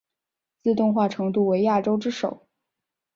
[0.63, 2.47] 自动化程度为亚洲之首。